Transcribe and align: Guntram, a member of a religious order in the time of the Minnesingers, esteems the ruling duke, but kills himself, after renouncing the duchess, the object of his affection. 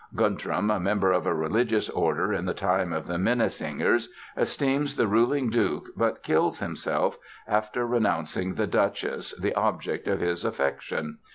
Guntram, 0.15 0.75
a 0.75 0.79
member 0.79 1.11
of 1.11 1.27
a 1.27 1.33
religious 1.35 1.87
order 1.87 2.33
in 2.33 2.45
the 2.45 2.55
time 2.55 2.91
of 2.91 3.05
the 3.05 3.19
Minnesingers, 3.19 4.09
esteems 4.35 4.95
the 4.95 5.05
ruling 5.05 5.51
duke, 5.51 5.89
but 5.95 6.23
kills 6.23 6.57
himself, 6.57 7.19
after 7.47 7.85
renouncing 7.85 8.55
the 8.55 8.65
duchess, 8.65 9.35
the 9.39 9.53
object 9.53 10.07
of 10.07 10.19
his 10.19 10.43
affection. 10.43 11.19